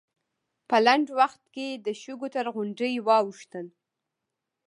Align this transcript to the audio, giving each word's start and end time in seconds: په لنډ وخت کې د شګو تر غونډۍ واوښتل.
په 0.69 0.77
لنډ 0.85 1.07
وخت 1.19 1.43
کې 1.53 1.67
د 1.85 1.87
شګو 2.01 2.27
تر 2.35 2.45
غونډۍ 2.55 2.93
واوښتل. 3.07 3.67